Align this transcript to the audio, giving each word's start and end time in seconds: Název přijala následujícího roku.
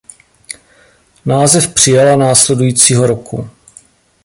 Název 1.25 1.73
přijala 1.73 2.15
následujícího 2.15 3.07
roku. 3.07 3.49